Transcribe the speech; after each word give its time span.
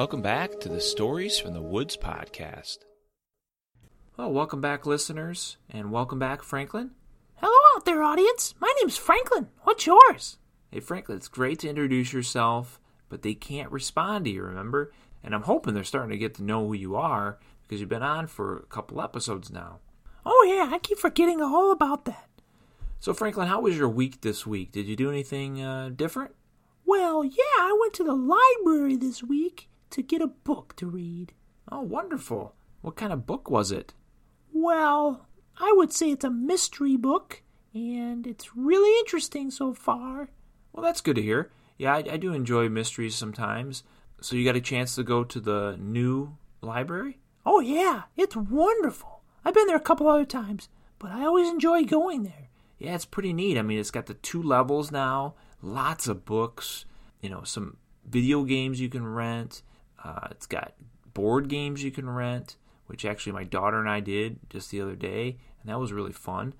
Welcome 0.00 0.22
back 0.22 0.60
to 0.60 0.70
the 0.70 0.80
Stories 0.80 1.38
from 1.38 1.52
the 1.52 1.60
Woods 1.60 1.94
podcast. 1.94 2.78
Well, 4.16 4.32
welcome 4.32 4.62
back, 4.62 4.86
listeners, 4.86 5.58
and 5.68 5.92
welcome 5.92 6.18
back, 6.18 6.42
Franklin. 6.42 6.92
Hello 7.34 7.52
out 7.76 7.84
there, 7.84 8.02
audience. 8.02 8.54
My 8.60 8.72
name's 8.80 8.96
Franklin. 8.96 9.48
What's 9.64 9.84
yours? 9.84 10.38
Hey, 10.70 10.80
Franklin, 10.80 11.18
it's 11.18 11.28
great 11.28 11.58
to 11.58 11.68
introduce 11.68 12.14
yourself, 12.14 12.80
but 13.10 13.20
they 13.20 13.34
can't 13.34 13.70
respond 13.70 14.24
to 14.24 14.30
you, 14.30 14.42
remember? 14.42 14.90
And 15.22 15.34
I'm 15.34 15.42
hoping 15.42 15.74
they're 15.74 15.84
starting 15.84 16.12
to 16.12 16.16
get 16.16 16.34
to 16.36 16.42
know 16.42 16.66
who 16.66 16.72
you 16.72 16.96
are 16.96 17.38
because 17.64 17.80
you've 17.80 17.90
been 17.90 18.02
on 18.02 18.26
for 18.26 18.56
a 18.56 18.62
couple 18.62 19.02
episodes 19.02 19.50
now. 19.50 19.80
Oh, 20.24 20.46
yeah, 20.48 20.74
I 20.74 20.78
keep 20.78 20.96
forgetting 20.96 21.42
all 21.42 21.72
about 21.72 22.06
that. 22.06 22.30
So, 23.00 23.12
Franklin, 23.12 23.48
how 23.48 23.60
was 23.60 23.76
your 23.76 23.90
week 23.90 24.22
this 24.22 24.46
week? 24.46 24.72
Did 24.72 24.86
you 24.86 24.96
do 24.96 25.10
anything 25.10 25.60
uh, 25.60 25.90
different? 25.94 26.34
Well, 26.86 27.22
yeah, 27.22 27.58
I 27.58 27.76
went 27.78 27.92
to 27.94 28.04
the 28.04 28.14
library 28.14 28.96
this 28.96 29.22
week 29.22 29.66
to 29.90 30.02
get 30.02 30.22
a 30.22 30.26
book 30.26 30.74
to 30.76 30.86
read. 30.86 31.32
Oh, 31.70 31.82
wonderful. 31.82 32.54
What 32.82 32.96
kind 32.96 33.12
of 33.12 33.26
book 33.26 33.50
was 33.50 33.70
it? 33.70 33.94
Well, 34.52 35.26
I 35.58 35.72
would 35.76 35.92
say 35.92 36.10
it's 36.10 36.24
a 36.24 36.30
mystery 36.30 36.96
book, 36.96 37.42
and 37.74 38.26
it's 38.26 38.56
really 38.56 38.98
interesting 39.00 39.50
so 39.50 39.74
far. 39.74 40.30
Well, 40.72 40.84
that's 40.84 41.00
good 41.00 41.16
to 41.16 41.22
hear. 41.22 41.50
Yeah, 41.78 41.94
I, 41.94 42.04
I 42.12 42.16
do 42.16 42.32
enjoy 42.32 42.68
mysteries 42.68 43.14
sometimes. 43.14 43.84
So, 44.20 44.36
you 44.36 44.44
got 44.44 44.56
a 44.56 44.60
chance 44.60 44.94
to 44.96 45.02
go 45.02 45.24
to 45.24 45.40
the 45.40 45.76
new 45.78 46.36
library? 46.60 47.18
Oh, 47.46 47.60
yeah, 47.60 48.02
it's 48.16 48.36
wonderful. 48.36 49.22
I've 49.44 49.54
been 49.54 49.66
there 49.66 49.76
a 49.76 49.80
couple 49.80 50.08
other 50.08 50.26
times, 50.26 50.68
but 50.98 51.10
I 51.10 51.24
always 51.24 51.48
enjoy 51.48 51.84
going 51.84 52.24
there. 52.24 52.48
Yeah, 52.78 52.94
it's 52.94 53.04
pretty 53.04 53.32
neat. 53.32 53.58
I 53.58 53.62
mean, 53.62 53.78
it's 53.78 53.90
got 53.90 54.06
the 54.06 54.14
two 54.14 54.42
levels 54.42 54.90
now, 54.90 55.34
lots 55.62 56.06
of 56.06 56.24
books, 56.24 56.84
you 57.20 57.30
know, 57.30 57.42
some 57.44 57.76
video 58.06 58.44
games 58.44 58.80
you 58.80 58.88
can 58.88 59.06
rent. 59.06 59.62
Uh, 60.02 60.28
it's 60.30 60.46
got 60.46 60.74
board 61.14 61.48
games 61.48 61.82
you 61.82 61.90
can 61.90 62.08
rent, 62.08 62.56
which 62.86 63.04
actually 63.04 63.32
my 63.32 63.44
daughter 63.44 63.78
and 63.78 63.88
I 63.88 64.00
did 64.00 64.38
just 64.48 64.70
the 64.70 64.80
other 64.80 64.96
day, 64.96 65.36
and 65.60 65.70
that 65.70 65.78
was 65.78 65.92
really 65.92 66.12
fun. 66.12 66.54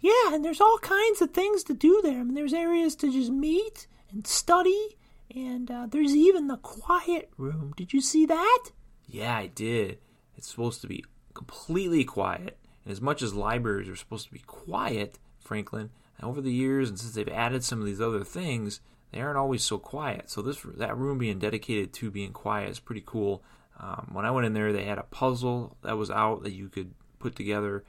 Yeah, 0.00 0.34
and 0.34 0.44
there's 0.44 0.60
all 0.60 0.78
kinds 0.78 1.22
of 1.22 1.30
things 1.30 1.62
to 1.64 1.74
do 1.74 2.00
there. 2.02 2.20
I 2.20 2.22
mean, 2.24 2.34
there's 2.34 2.52
areas 2.52 2.96
to 2.96 3.12
just 3.12 3.30
meet 3.30 3.86
and 4.10 4.26
study, 4.26 4.96
and 5.34 5.70
uh, 5.70 5.86
there's 5.88 6.14
even 6.14 6.48
the 6.48 6.56
quiet 6.56 7.30
room. 7.38 7.72
Did 7.76 7.92
you 7.92 8.00
see 8.00 8.26
that? 8.26 8.64
Yeah, 9.06 9.36
I 9.36 9.46
did. 9.46 9.98
It's 10.36 10.50
supposed 10.50 10.80
to 10.80 10.88
be 10.88 11.04
completely 11.34 12.04
quiet. 12.04 12.58
And 12.84 12.92
as 12.92 13.00
much 13.00 13.22
as 13.22 13.32
libraries 13.34 13.88
are 13.88 13.96
supposed 13.96 14.26
to 14.26 14.32
be 14.32 14.42
quiet, 14.46 15.18
Franklin, 15.38 15.90
over 16.22 16.40
the 16.40 16.52
years 16.52 16.88
and 16.88 16.98
since 16.98 17.14
they've 17.14 17.28
added 17.28 17.64
some 17.64 17.80
of 17.80 17.86
these 17.86 18.00
other 18.00 18.24
things, 18.24 18.80
they 19.12 19.20
aren't 19.20 19.38
always 19.38 19.62
so 19.62 19.78
quiet. 19.78 20.30
So 20.30 20.42
this 20.42 20.60
that 20.76 20.96
room 20.96 21.18
being 21.18 21.38
dedicated 21.38 21.92
to 21.94 22.10
being 22.10 22.32
quiet 22.32 22.70
is 22.70 22.80
pretty 22.80 23.02
cool. 23.04 23.42
Um, 23.78 24.10
when 24.12 24.24
I 24.24 24.30
went 24.30 24.46
in 24.46 24.52
there, 24.52 24.72
they 24.72 24.84
had 24.84 24.98
a 24.98 25.04
puzzle 25.04 25.76
that 25.82 25.96
was 25.96 26.10
out 26.10 26.42
that 26.44 26.52
you 26.52 26.68
could 26.68 26.94
put 27.18 27.34
together, 27.34 27.84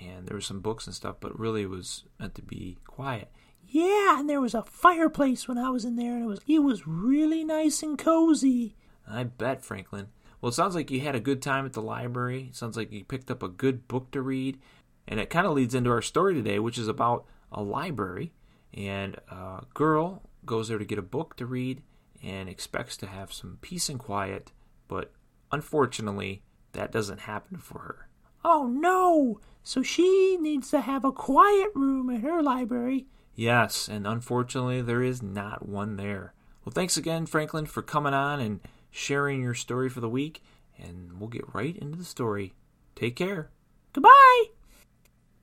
and 0.00 0.26
there 0.26 0.36
were 0.36 0.40
some 0.40 0.60
books 0.60 0.86
and 0.86 0.94
stuff. 0.94 1.16
But 1.20 1.38
really, 1.38 1.62
it 1.62 1.70
was 1.70 2.04
meant 2.18 2.34
to 2.36 2.42
be 2.42 2.78
quiet. 2.84 3.30
Yeah, 3.66 4.18
and 4.18 4.28
there 4.28 4.40
was 4.40 4.54
a 4.54 4.64
fireplace 4.64 5.46
when 5.46 5.58
I 5.58 5.70
was 5.70 5.84
in 5.84 5.96
there, 5.96 6.14
and 6.14 6.24
it 6.24 6.28
was 6.28 6.40
it 6.46 6.60
was 6.60 6.86
really 6.86 7.44
nice 7.44 7.82
and 7.82 7.98
cozy. 7.98 8.76
I 9.08 9.24
bet, 9.24 9.64
Franklin. 9.64 10.08
Well, 10.40 10.50
it 10.50 10.54
sounds 10.54 10.74
like 10.74 10.90
you 10.90 11.00
had 11.00 11.14
a 11.14 11.20
good 11.20 11.42
time 11.42 11.66
at 11.66 11.74
the 11.74 11.82
library. 11.82 12.46
It 12.50 12.56
sounds 12.56 12.76
like 12.76 12.92
you 12.92 13.04
picked 13.04 13.30
up 13.30 13.42
a 13.42 13.48
good 13.48 13.86
book 13.88 14.10
to 14.12 14.22
read. 14.22 14.58
And 15.06 15.20
it 15.20 15.30
kind 15.30 15.46
of 15.46 15.52
leads 15.52 15.74
into 15.74 15.90
our 15.90 16.02
story 16.02 16.34
today, 16.34 16.58
which 16.58 16.78
is 16.78 16.88
about 16.88 17.26
a 17.52 17.62
library. 17.62 18.32
And 18.74 19.16
a 19.30 19.64
girl 19.74 20.22
goes 20.46 20.68
there 20.68 20.78
to 20.78 20.84
get 20.84 20.98
a 20.98 21.02
book 21.02 21.36
to 21.36 21.46
read 21.46 21.82
and 22.22 22.48
expects 22.48 22.96
to 22.98 23.06
have 23.06 23.32
some 23.32 23.58
peace 23.60 23.88
and 23.88 23.98
quiet. 23.98 24.52
But 24.88 25.12
unfortunately, 25.52 26.42
that 26.72 26.92
doesn't 26.92 27.20
happen 27.20 27.58
for 27.58 27.78
her. 27.80 28.08
Oh 28.44 28.66
no! 28.66 29.40
So 29.62 29.82
she 29.82 30.38
needs 30.40 30.70
to 30.70 30.80
have 30.80 31.04
a 31.04 31.12
quiet 31.12 31.70
room 31.74 32.10
at 32.10 32.22
her 32.22 32.42
library. 32.42 33.06
Yes, 33.34 33.88
and 33.88 34.06
unfortunately, 34.06 34.82
there 34.82 35.02
is 35.02 35.22
not 35.22 35.66
one 35.66 35.96
there. 35.96 36.34
Well, 36.64 36.72
thanks 36.72 36.96
again, 36.96 37.26
Franklin, 37.26 37.66
for 37.66 37.82
coming 37.82 38.14
on 38.14 38.40
and 38.40 38.60
sharing 38.90 39.42
your 39.42 39.54
story 39.54 39.88
for 39.88 40.00
the 40.00 40.08
week, 40.08 40.42
and 40.78 41.18
we'll 41.18 41.28
get 41.28 41.54
right 41.54 41.76
into 41.76 41.96
the 41.96 42.04
story. 42.04 42.54
Take 42.94 43.16
care. 43.16 43.50
Goodbye. 43.92 44.44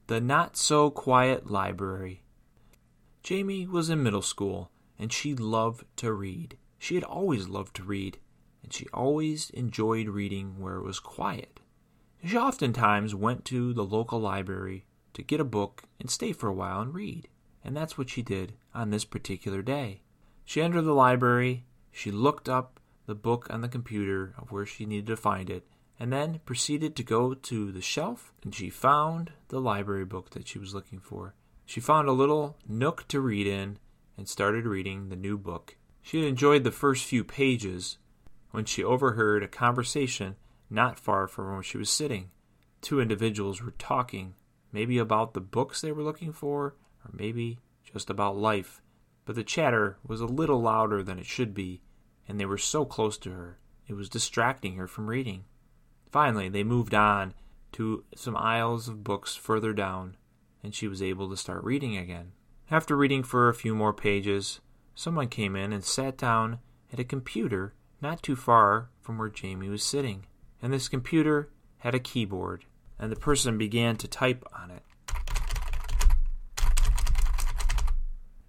The 0.08 0.22
Not 0.22 0.58
So 0.58 0.90
Quiet 0.90 1.50
Library. 1.50 2.22
Jamie 3.28 3.68
was 3.68 3.90
in 3.90 4.02
middle 4.02 4.22
school, 4.22 4.72
and 4.98 5.12
she 5.12 5.36
loved 5.36 5.84
to 5.98 6.14
read. 6.14 6.58
She 6.80 6.96
had 6.96 7.04
always 7.04 7.50
loved 7.50 7.76
to 7.76 7.84
read, 7.84 8.20
and 8.64 8.72
she 8.72 8.88
always 8.94 9.50
enjoyed 9.50 10.08
reading 10.08 10.62
where 10.62 10.78
it 10.78 10.86
was 10.86 11.02
quiet. 11.02 11.60
She 12.24 12.38
oftentimes 12.38 13.14
went 13.14 13.44
to 13.44 13.74
the 13.74 13.84
local 13.84 14.22
library 14.22 14.86
to 15.12 15.22
get 15.22 15.42
a 15.42 15.44
book 15.44 15.84
and 16.00 16.10
stay 16.10 16.32
for 16.32 16.48
a 16.48 16.54
while 16.54 16.80
and 16.80 16.94
read, 16.94 17.28
and 17.66 17.76
that's 17.76 17.98
what 17.98 18.10
she 18.10 18.22
did 18.22 18.54
on 18.74 18.92
this 18.92 19.04
particular 19.04 19.62
day. 19.62 20.04
She 20.46 20.62
entered 20.62 20.84
the 20.84 20.94
library, 20.94 21.66
she 21.92 22.12
looked 22.12 22.48
up 22.48 22.80
the 23.08 23.14
book 23.14 23.48
on 23.50 23.60
the 23.60 23.68
computer 23.68 24.36
of 24.38 24.54
where 24.54 24.66
she 24.66 24.86
needed 24.86 25.08
to 25.08 25.18
find 25.18 25.50
it, 25.50 25.68
and 26.00 26.14
then 26.14 26.40
proceeded 26.46 26.96
to 26.96 27.04
go 27.04 27.34
to 27.34 27.74
the 27.74 27.82
shelf 27.82 28.32
and 28.42 28.56
she 28.56 28.70
found 28.70 29.34
the 29.50 29.60
library 29.60 30.06
book 30.06 30.30
that 30.30 30.48
she 30.48 30.60
was 30.60 30.74
looking 30.74 31.02
for. 31.02 31.36
She 31.68 31.82
found 31.82 32.08
a 32.08 32.14
little 32.14 32.58
nook 32.66 33.06
to 33.10 33.20
read 33.20 33.46
in 33.46 33.78
and 34.18 34.28
started 34.28 34.66
reading 34.66 35.10
the 35.10 35.18
new 35.18 35.38
book. 35.38 35.76
She 36.02 36.18
had 36.18 36.30
enjoyed 36.30 36.64
the 36.64 36.72
first 36.72 37.04
few 37.04 37.26
pages 37.26 37.98
when 38.52 38.64
she 38.64 38.82
overheard 38.82 39.44
a 39.44 39.50
conversation 39.50 40.38
not 40.70 40.98
far 40.98 41.28
from 41.28 41.52
where 41.52 41.62
she 41.62 41.78
was 41.78 41.90
sitting. 41.90 42.32
Two 42.80 43.02
individuals 43.02 43.62
were 43.62 43.72
talking, 43.72 44.36
maybe 44.72 44.98
about 44.98 45.34
the 45.34 45.42
books 45.42 45.82
they 45.82 45.92
were 45.92 46.04
looking 46.04 46.32
for, 46.32 46.76
or 47.04 47.12
maybe 47.12 47.60
just 47.84 48.10
about 48.10 48.38
life. 48.38 48.82
But 49.26 49.36
the 49.36 49.44
chatter 49.44 49.98
was 50.08 50.22
a 50.22 50.26
little 50.26 50.62
louder 50.62 51.04
than 51.04 51.20
it 51.20 51.26
should 51.26 51.54
be, 51.54 51.82
and 52.30 52.40
they 52.40 52.46
were 52.46 52.58
so 52.58 52.86
close 52.86 53.18
to 53.20 53.32
her, 53.32 53.60
it 53.88 53.94
was 53.94 54.08
distracting 54.08 54.76
her 54.76 54.88
from 54.88 55.10
reading. 55.10 55.44
Finally, 56.10 56.48
they 56.48 56.64
moved 56.64 56.94
on 56.94 57.34
to 57.74 58.06
some 58.16 58.38
aisles 58.38 58.88
of 58.88 59.04
books 59.04 59.36
further 59.36 59.74
down, 59.74 60.16
and 60.68 60.76
she 60.76 60.90
was 60.90 61.02
able 61.02 61.30
to 61.30 61.38
start 61.38 61.64
reading 61.64 61.96
again. 61.96 62.34
After 62.70 62.98
reading 62.98 63.24
for 63.24 63.48
a 63.48 63.54
few 63.54 63.74
more 63.74 63.94
pages, 63.94 64.60
someone 64.96 65.30
came 65.30 65.56
in 65.56 65.72
and 65.72 65.82
sat 65.82 66.18
down 66.18 66.60
at 66.92 67.00
a 67.00 67.06
computer 67.06 67.74
not 68.02 68.22
too 68.22 68.36
far 68.36 68.90
from 69.00 69.18
where 69.18 69.30
Jamie 69.30 69.70
was 69.70 69.82
sitting. 69.82 70.26
And 70.62 70.74
this 70.74 70.90
computer 70.90 71.48
had 71.78 71.96
a 71.96 72.00
keyboard, 72.00 72.66
and 73.00 73.10
the 73.10 73.16
person 73.16 73.58
began 73.58 73.96
to 73.96 74.10
type 74.10 74.44
on 74.54 74.72
it. 74.72 74.84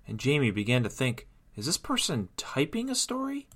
And 0.04 0.18
Jamie 0.18 0.50
began 0.50 0.82
to 0.82 0.88
think, 0.88 1.28
is 1.54 1.66
this 1.66 1.78
person 1.78 2.30
typing 2.36 2.90
a 2.90 2.96
story? 2.96 3.46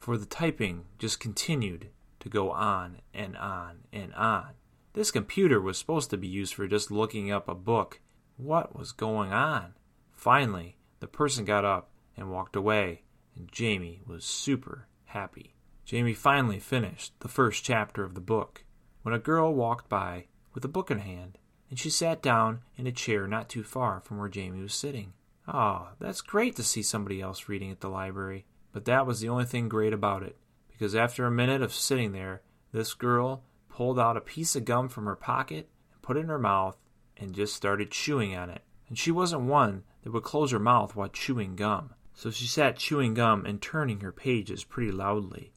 For 0.00 0.18
the 0.18 0.26
typing 0.26 0.84
just 0.98 1.18
continued 1.18 1.88
to 2.20 2.28
go 2.28 2.50
on 2.50 3.00
and 3.14 3.38
on 3.38 3.84
and 3.90 4.12
on. 4.12 4.48
This 4.94 5.10
computer 5.10 5.60
was 5.60 5.76
supposed 5.76 6.10
to 6.10 6.16
be 6.16 6.28
used 6.28 6.54
for 6.54 6.68
just 6.68 6.90
looking 6.90 7.30
up 7.30 7.48
a 7.48 7.54
book. 7.54 8.00
What 8.36 8.78
was 8.78 8.92
going 8.92 9.32
on? 9.32 9.74
Finally, 10.12 10.78
the 11.00 11.08
person 11.08 11.44
got 11.44 11.64
up 11.64 11.90
and 12.16 12.30
walked 12.30 12.54
away, 12.54 13.02
and 13.34 13.50
Jamie 13.50 14.02
was 14.06 14.24
super 14.24 14.86
happy. 15.06 15.56
Jamie 15.84 16.14
finally 16.14 16.60
finished 16.60 17.12
the 17.18 17.28
first 17.28 17.64
chapter 17.64 18.04
of 18.04 18.14
the 18.14 18.20
book 18.20 18.64
when 19.02 19.12
a 19.12 19.18
girl 19.18 19.52
walked 19.52 19.88
by 19.88 20.26
with 20.54 20.64
a 20.64 20.68
book 20.68 20.92
in 20.92 21.00
hand, 21.00 21.38
and 21.68 21.78
she 21.78 21.90
sat 21.90 22.22
down 22.22 22.60
in 22.76 22.86
a 22.86 22.92
chair 22.92 23.26
not 23.26 23.48
too 23.48 23.64
far 23.64 24.00
from 24.00 24.18
where 24.18 24.28
Jamie 24.28 24.62
was 24.62 24.74
sitting. 24.74 25.12
Ah, 25.48 25.88
oh, 25.90 25.94
that's 25.98 26.20
great 26.20 26.54
to 26.54 26.62
see 26.62 26.82
somebody 26.82 27.20
else 27.20 27.48
reading 27.48 27.72
at 27.72 27.80
the 27.80 27.88
library. 27.88 28.46
But 28.72 28.84
that 28.84 29.06
was 29.06 29.20
the 29.20 29.28
only 29.28 29.44
thing 29.44 29.68
great 29.68 29.92
about 29.92 30.22
it, 30.22 30.36
because 30.70 30.94
after 30.94 31.26
a 31.26 31.32
minute 31.32 31.62
of 31.62 31.74
sitting 31.74 32.12
there, 32.12 32.42
this 32.70 32.94
girl 32.94 33.42
pulled 33.74 33.98
out 33.98 34.16
a 34.16 34.20
piece 34.20 34.54
of 34.54 34.64
gum 34.64 34.88
from 34.88 35.04
her 35.04 35.16
pocket 35.16 35.68
and 35.92 36.00
put 36.00 36.16
it 36.16 36.20
in 36.20 36.28
her 36.28 36.38
mouth 36.38 36.76
and 37.16 37.34
just 37.34 37.56
started 37.56 37.90
chewing 37.90 38.36
on 38.36 38.48
it. 38.48 38.62
And 38.88 38.96
she 38.96 39.10
wasn't 39.10 39.42
one 39.42 39.82
that 40.02 40.12
would 40.12 40.22
close 40.22 40.52
her 40.52 40.60
mouth 40.60 40.94
while 40.94 41.08
chewing 41.08 41.56
gum. 41.56 41.90
So 42.14 42.30
she 42.30 42.46
sat 42.46 42.76
chewing 42.76 43.14
gum 43.14 43.44
and 43.44 43.60
turning 43.60 43.98
her 43.98 44.12
pages 44.12 44.62
pretty 44.62 44.92
loudly. 44.92 45.50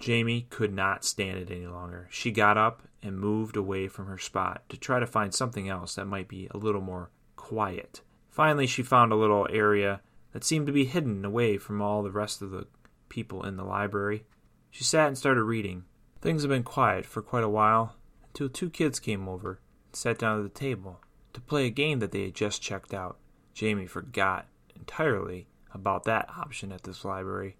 Jamie 0.00 0.48
could 0.50 0.72
not 0.72 1.04
stand 1.04 1.38
it 1.38 1.52
any 1.52 1.68
longer. 1.68 2.08
She 2.10 2.32
got 2.32 2.58
up 2.58 2.82
and 3.00 3.16
moved 3.16 3.56
away 3.56 3.86
from 3.86 4.06
her 4.06 4.18
spot 4.18 4.68
to 4.70 4.76
try 4.76 4.98
to 4.98 5.06
find 5.06 5.32
something 5.32 5.68
else 5.68 5.94
that 5.94 6.06
might 6.06 6.26
be 6.26 6.48
a 6.50 6.58
little 6.58 6.80
more 6.80 7.10
quiet. 7.36 8.00
Finally, 8.28 8.66
she 8.66 8.82
found 8.82 9.12
a 9.12 9.16
little 9.16 9.46
area 9.52 10.00
that 10.32 10.44
seemed 10.44 10.66
to 10.66 10.72
be 10.72 10.84
hidden 10.84 11.24
away 11.24 11.58
from 11.58 11.82
all 11.82 12.02
the 12.02 12.10
rest 12.10 12.42
of 12.42 12.50
the 12.50 12.66
people 13.08 13.44
in 13.44 13.56
the 13.56 13.64
library. 13.64 14.24
She 14.70 14.84
sat 14.84 15.08
and 15.08 15.18
started 15.18 15.42
reading. 15.42 15.84
Things 16.20 16.42
had 16.42 16.48
been 16.50 16.62
quiet 16.62 17.04
for 17.06 17.22
quite 17.22 17.44
a 17.44 17.48
while 17.48 17.96
until 18.28 18.48
two 18.48 18.70
kids 18.70 19.00
came 19.00 19.28
over 19.28 19.60
and 19.86 19.96
sat 19.96 20.18
down 20.18 20.38
at 20.38 20.42
the 20.42 20.58
table. 20.60 21.00
to 21.32 21.40
play 21.40 21.66
a 21.66 21.70
game 21.70 22.00
that 22.00 22.12
they 22.12 22.22
had 22.24 22.34
just 22.34 22.62
checked 22.62 22.92
out. 22.92 23.18
Jamie 23.54 23.86
forgot 23.86 24.46
entirely 24.74 25.46
about 25.72 26.04
that 26.04 26.28
option 26.36 26.72
at 26.72 26.82
this 26.82 27.04
library. 27.04 27.56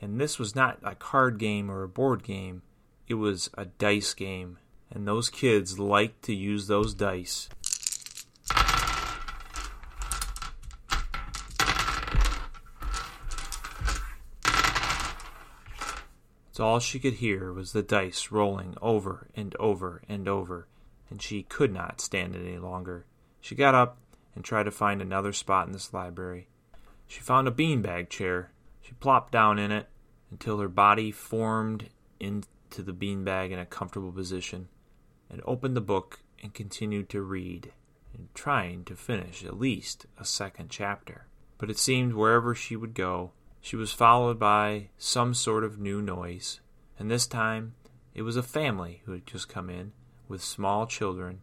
And 0.00 0.20
this 0.20 0.38
was 0.38 0.54
not 0.54 0.78
a 0.82 0.94
card 0.94 1.38
game 1.38 1.70
or 1.70 1.82
a 1.82 1.88
board 1.88 2.22
game, 2.22 2.62
it 3.08 3.14
was 3.14 3.50
a 3.54 3.64
dice 3.64 4.14
game. 4.14 4.58
And 4.90 5.08
those 5.08 5.30
kids 5.30 5.78
liked 5.78 6.22
to 6.24 6.34
use 6.34 6.66
those 6.66 6.94
dice. 6.94 7.48
So 16.54 16.64
all 16.64 16.78
she 16.78 17.00
could 17.00 17.14
hear 17.14 17.52
was 17.52 17.72
the 17.72 17.82
dice 17.82 18.30
rolling 18.30 18.76
over 18.80 19.26
and 19.34 19.56
over 19.58 20.02
and 20.08 20.28
over, 20.28 20.68
and 21.10 21.20
she 21.20 21.42
could 21.42 21.72
not 21.72 22.00
stand 22.00 22.36
it 22.36 22.46
any 22.46 22.58
longer. 22.58 23.06
She 23.40 23.56
got 23.56 23.74
up 23.74 23.98
and 24.36 24.44
tried 24.44 24.62
to 24.62 24.70
find 24.70 25.02
another 25.02 25.32
spot 25.32 25.66
in 25.66 25.72
this 25.72 25.92
library. 25.92 26.46
She 27.08 27.18
found 27.18 27.48
a 27.48 27.50
beanbag 27.50 28.08
chair. 28.08 28.52
She 28.80 28.92
plopped 28.92 29.32
down 29.32 29.58
in 29.58 29.72
it 29.72 29.88
until 30.30 30.58
her 30.58 30.68
body 30.68 31.10
formed 31.10 31.88
into 32.20 32.46
the 32.76 32.92
beanbag 32.92 33.50
in 33.50 33.58
a 33.58 33.66
comfortable 33.66 34.12
position, 34.12 34.68
and 35.28 35.42
opened 35.44 35.74
the 35.74 35.80
book 35.80 36.20
and 36.40 36.54
continued 36.54 37.08
to 37.08 37.22
read, 37.22 37.72
and 38.16 38.28
trying 38.32 38.84
to 38.84 38.94
finish 38.94 39.44
at 39.44 39.58
least 39.58 40.06
a 40.20 40.24
second 40.24 40.70
chapter. 40.70 41.26
But 41.58 41.68
it 41.68 41.78
seemed 41.80 42.14
wherever 42.14 42.54
she 42.54 42.76
would 42.76 42.94
go, 42.94 43.32
she 43.64 43.76
was 43.76 43.94
followed 43.94 44.38
by 44.38 44.90
some 44.98 45.32
sort 45.32 45.64
of 45.64 45.78
new 45.78 46.02
noise, 46.02 46.60
and 46.98 47.10
this 47.10 47.26
time 47.26 47.74
it 48.12 48.20
was 48.20 48.36
a 48.36 48.42
family 48.42 49.00
who 49.06 49.12
had 49.12 49.26
just 49.26 49.48
come 49.48 49.70
in 49.70 49.90
with 50.28 50.44
small 50.44 50.86
children, 50.86 51.40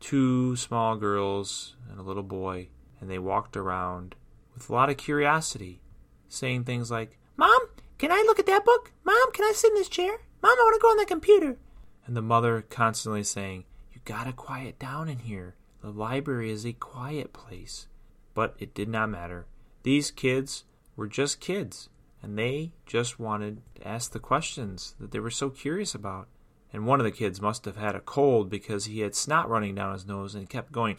two 0.00 0.56
small 0.56 0.96
girls 0.96 1.76
and 1.90 2.00
a 2.00 2.02
little 2.02 2.22
boy, 2.22 2.68
and 2.98 3.10
they 3.10 3.18
walked 3.18 3.54
around 3.54 4.14
with 4.54 4.70
a 4.70 4.72
lot 4.72 4.88
of 4.88 4.96
curiosity, 4.96 5.82
saying 6.26 6.64
things 6.64 6.90
like, 6.90 7.18
Mom, 7.36 7.60
can 7.98 8.10
I 8.10 8.24
look 8.26 8.38
at 8.38 8.46
that 8.46 8.64
book? 8.64 8.92
Mom, 9.04 9.30
can 9.32 9.44
I 9.44 9.52
sit 9.54 9.72
in 9.72 9.76
this 9.76 9.90
chair? 9.90 10.20
Mom, 10.42 10.56
I 10.58 10.62
want 10.62 10.74
to 10.74 10.82
go 10.82 10.88
on 10.88 10.96
the 10.96 11.04
computer. 11.04 11.58
And 12.06 12.16
the 12.16 12.22
mother 12.22 12.62
constantly 12.62 13.24
saying, 13.24 13.66
You 13.92 14.00
gotta 14.06 14.32
quiet 14.32 14.78
down 14.78 15.10
in 15.10 15.18
here. 15.18 15.54
The 15.82 15.90
library 15.90 16.50
is 16.50 16.64
a 16.64 16.72
quiet 16.72 17.34
place. 17.34 17.88
But 18.32 18.56
it 18.58 18.72
did 18.72 18.88
not 18.88 19.10
matter. 19.10 19.44
These 19.82 20.10
kids 20.10 20.64
were 20.98 21.06
just 21.06 21.40
kids, 21.40 21.88
and 22.20 22.36
they 22.36 22.72
just 22.84 23.20
wanted 23.20 23.62
to 23.76 23.86
ask 23.86 24.10
the 24.10 24.18
questions 24.18 24.96
that 24.98 25.12
they 25.12 25.20
were 25.20 25.30
so 25.30 25.48
curious 25.48 25.94
about. 25.94 26.26
And 26.72 26.86
one 26.86 26.98
of 27.00 27.04
the 27.04 27.12
kids 27.12 27.40
must 27.40 27.64
have 27.66 27.76
had 27.76 27.94
a 27.94 28.00
cold 28.00 28.50
because 28.50 28.86
he 28.86 29.00
had 29.00 29.14
snot 29.14 29.48
running 29.48 29.76
down 29.76 29.92
his 29.92 30.04
nose 30.04 30.34
and 30.34 30.50
kept 30.50 30.72
going. 30.72 30.96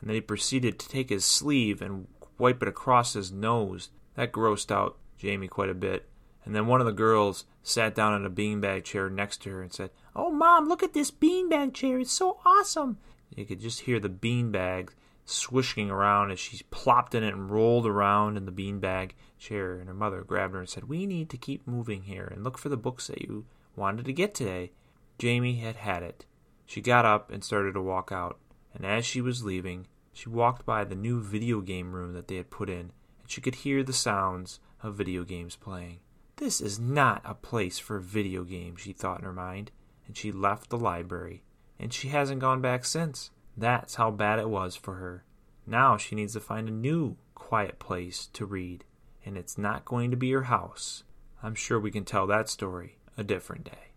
and 0.00 0.10
then 0.10 0.16
he 0.16 0.20
proceeded 0.20 0.78
to 0.80 0.88
take 0.88 1.08
his 1.08 1.24
sleeve 1.24 1.80
and 1.80 2.08
wipe 2.36 2.60
it 2.62 2.68
across 2.68 3.12
his 3.12 3.30
nose. 3.30 3.90
That 4.16 4.32
grossed 4.32 4.72
out 4.72 4.98
Jamie 5.16 5.48
quite 5.48 5.70
a 5.70 5.74
bit. 5.74 6.08
And 6.44 6.54
then 6.54 6.66
one 6.66 6.80
of 6.80 6.86
the 6.86 6.92
girls 6.92 7.44
sat 7.62 7.94
down 7.94 8.14
in 8.14 8.26
a 8.26 8.30
beanbag 8.30 8.82
chair 8.84 9.08
next 9.08 9.40
to 9.42 9.50
her 9.50 9.62
and 9.62 9.72
said, 9.72 9.90
Oh, 10.16 10.30
Mom, 10.30 10.68
look 10.68 10.82
at 10.82 10.94
this 10.94 11.12
beanbag 11.12 11.72
chair. 11.72 12.00
It's 12.00 12.12
so 12.12 12.40
awesome. 12.44 12.98
You 13.34 13.46
could 13.46 13.60
just 13.60 13.82
hear 13.82 14.00
the 14.00 14.10
beanbag 14.10 14.90
swishing 15.24 15.90
around 15.90 16.30
as 16.30 16.38
she 16.38 16.62
plopped 16.70 17.14
in 17.14 17.22
it 17.22 17.32
and 17.32 17.50
rolled 17.50 17.86
around 17.86 18.36
in 18.36 18.46
the 18.46 18.52
beanbag 18.52 19.12
chair. 19.38 19.74
And 19.74 19.88
her 19.88 19.94
mother 19.94 20.22
grabbed 20.22 20.54
her 20.54 20.60
and 20.60 20.68
said, 20.68 20.84
We 20.84 21.06
need 21.06 21.30
to 21.30 21.36
keep 21.36 21.66
moving 21.66 22.02
here 22.02 22.30
and 22.32 22.44
look 22.44 22.58
for 22.58 22.68
the 22.68 22.76
books 22.76 23.06
that 23.06 23.22
you 23.22 23.46
wanted 23.76 24.04
to 24.06 24.12
get 24.12 24.34
today. 24.34 24.72
Jamie 25.18 25.56
had 25.56 25.76
had 25.76 26.02
it. 26.02 26.26
She 26.66 26.80
got 26.80 27.04
up 27.04 27.30
and 27.30 27.44
started 27.44 27.72
to 27.74 27.82
walk 27.82 28.10
out. 28.12 28.38
And 28.74 28.84
as 28.84 29.04
she 29.04 29.20
was 29.20 29.44
leaving, 29.44 29.86
she 30.12 30.28
walked 30.28 30.64
by 30.64 30.84
the 30.84 30.94
new 30.94 31.20
video 31.20 31.60
game 31.60 31.92
room 31.92 32.12
that 32.14 32.28
they 32.28 32.36
had 32.36 32.50
put 32.50 32.70
in, 32.70 32.92
and 33.20 33.28
she 33.28 33.40
could 33.40 33.56
hear 33.56 33.82
the 33.82 33.92
sounds 33.92 34.60
of 34.82 34.96
video 34.96 35.24
games 35.24 35.56
playing. 35.56 36.00
This 36.36 36.60
is 36.60 36.80
not 36.80 37.22
a 37.24 37.34
place 37.34 37.78
for 37.78 37.98
video 37.98 38.42
games, 38.42 38.80
she 38.80 38.92
thought 38.92 39.20
in 39.20 39.24
her 39.24 39.32
mind, 39.32 39.70
and 40.06 40.16
she 40.16 40.32
left 40.32 40.70
the 40.70 40.78
library. 40.78 41.42
And 41.78 41.92
she 41.92 42.08
hasn't 42.08 42.40
gone 42.40 42.60
back 42.60 42.84
since. 42.84 43.30
That's 43.56 43.94
how 43.94 44.10
bad 44.10 44.38
it 44.38 44.48
was 44.48 44.74
for 44.74 44.94
her. 44.94 45.24
Now 45.66 45.96
she 45.96 46.14
needs 46.14 46.32
to 46.34 46.40
find 46.40 46.68
a 46.68 46.72
new, 46.72 47.16
quiet 47.34 47.78
place 47.78 48.26
to 48.32 48.44
read, 48.44 48.84
and 49.24 49.36
it's 49.36 49.56
not 49.56 49.84
going 49.84 50.10
to 50.10 50.16
be 50.16 50.32
her 50.32 50.44
house. 50.44 51.04
I'm 51.42 51.54
sure 51.54 51.78
we 51.78 51.90
can 51.90 52.04
tell 52.04 52.26
that 52.26 52.48
story 52.48 52.98
a 53.16 53.24
different 53.24 53.64
day. 53.64 53.92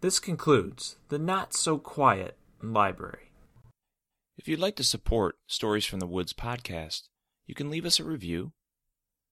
This 0.00 0.18
concludes 0.18 0.96
the 1.08 1.18
Not 1.18 1.54
So 1.54 1.78
Quiet 1.78 2.36
Library. 2.62 3.32
If 4.38 4.48
you'd 4.48 4.60
like 4.60 4.76
to 4.76 4.84
support 4.84 5.36
Stories 5.46 5.84
from 5.84 6.00
the 6.00 6.06
Woods 6.06 6.32
podcast, 6.32 7.08
you 7.46 7.54
can 7.54 7.70
leave 7.70 7.86
us 7.86 7.98
a 7.98 8.04
review, 8.04 8.52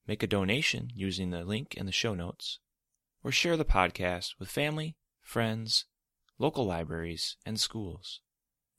make 0.07 0.23
a 0.23 0.27
donation 0.27 0.89
using 0.95 1.31
the 1.31 1.45
link 1.45 1.75
in 1.75 1.87
the 1.87 1.93
show 1.93 2.15
notes, 2.15 2.59
or 3.23 3.31
share 3.31 3.57
the 3.57 3.65
podcast 3.65 4.35
with 4.39 4.49
family, 4.49 4.97
friends, 5.21 5.87
local 6.39 6.65
libraries, 6.65 7.37
and 7.45 7.61
schools. 7.61 8.21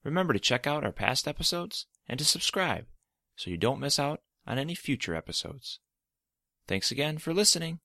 Remember 0.06 0.34
to 0.34 0.40
check 0.40 0.68
out 0.68 0.86
our 0.86 0.92
past 0.92 1.28
episodes 1.28 1.88
and 2.08 2.20
to 2.20 2.26
subscribe 2.26 2.86
so 3.36 3.50
you 3.50 3.58
don't 3.58 3.80
miss 3.80 3.98
out 3.98 4.22
on 4.46 4.60
any 4.60 4.76
future 4.76 5.16
episodes. 5.16 5.80
Thanks 6.68 6.92
again 6.92 7.18
for 7.18 7.34
listening. 7.34 7.80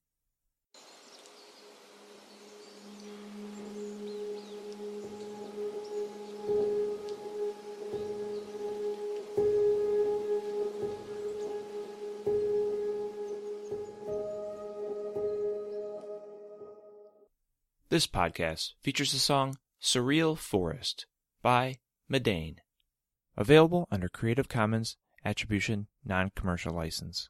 This 17.88 18.06
podcast 18.06 18.74
features 18.78 19.12
the 19.12 19.18
song 19.18 19.56
Surreal 19.82 20.36
Forest 20.36 21.06
by 21.42 21.78
Meydän. 22.10 22.56
Available 23.36 23.86
under 23.88 24.08
Creative 24.08 24.48
Commons 24.48 24.96
Attribution 25.24 25.86
Non 26.04 26.32
Commercial 26.34 26.74
License. 26.74 27.18